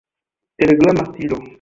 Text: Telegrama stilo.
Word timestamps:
Telegrama 0.57 1.05
stilo. 1.13 1.37